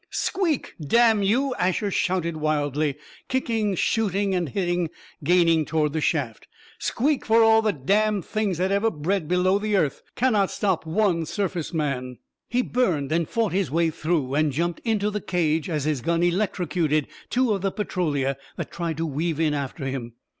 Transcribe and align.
"Squeak, 0.09 0.73
damn 0.83 1.21
you!" 1.21 1.53
Asher 1.59 1.91
shouted 1.91 2.37
wildly, 2.37 2.95
kicking, 3.29 3.75
shooting 3.75 4.33
and 4.33 4.49
hitting, 4.49 4.89
gaining 5.23 5.63
toward 5.63 5.93
the 5.93 6.01
shaft. 6.01 6.47
"Squeak 6.79 7.23
for 7.23 7.43
all 7.43 7.61
the 7.61 7.71
damned 7.71 8.25
Things 8.25 8.57
that 8.57 8.71
ever 8.71 8.89
bred 8.89 9.27
below 9.27 9.59
the 9.59 9.75
earth 9.77 10.01
cannot 10.15 10.49
stop 10.49 10.87
one 10.87 11.27
surface 11.27 11.71
man!" 11.71 12.17
He 12.49 12.63
burned 12.63 13.11
and 13.11 13.29
fought 13.29 13.53
his 13.53 13.69
way 13.69 13.91
through 13.91 14.33
and 14.33 14.51
jumped 14.51 14.79
into 14.79 15.11
the 15.11 15.21
cage 15.21 15.69
as 15.69 15.83
his 15.85 16.01
gun 16.01 16.23
electrocuted 16.23 17.05
two 17.29 17.53
of 17.53 17.61
the 17.61 17.71
Petrolia 17.71 18.37
that 18.55 18.71
tried 18.71 18.97
to 18.97 19.05
weave 19.05 19.39
in 19.39 19.53
after 19.53 19.85
him. 19.85 20.13